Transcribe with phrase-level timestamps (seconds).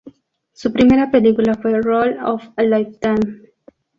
[0.53, 3.43] Su primera película fue "Role of a Lifetime".